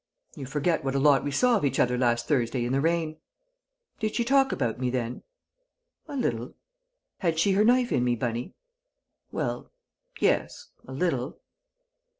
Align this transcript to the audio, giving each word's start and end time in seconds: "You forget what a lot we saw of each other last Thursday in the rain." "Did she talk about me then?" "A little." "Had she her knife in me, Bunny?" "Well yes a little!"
"You 0.35 0.47
forget 0.47 0.83
what 0.83 0.95
a 0.95 0.99
lot 0.99 1.23
we 1.23 1.29
saw 1.29 1.57
of 1.57 1.63
each 1.63 1.77
other 1.79 1.95
last 1.95 2.27
Thursday 2.27 2.65
in 2.65 2.71
the 2.73 2.81
rain." 2.81 3.17
"Did 3.99 4.15
she 4.15 4.23
talk 4.25 4.51
about 4.51 4.79
me 4.79 4.89
then?" 4.89 5.21
"A 6.07 6.15
little." 6.17 6.55
"Had 7.19 7.37
she 7.37 7.51
her 7.51 7.63
knife 7.63 7.91
in 7.91 8.03
me, 8.03 8.15
Bunny?" 8.15 8.55
"Well 9.31 9.69
yes 10.19 10.69
a 10.87 10.91
little!" 10.91 11.39